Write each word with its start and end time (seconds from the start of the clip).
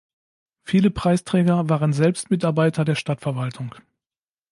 Viele 0.63 0.89
Preisträger 0.89 1.69
waren 1.69 1.93
selbst 1.93 2.31
Mitarbeiter 2.31 2.83
der 2.85 2.95
Stadtverwaltung. 2.95 3.75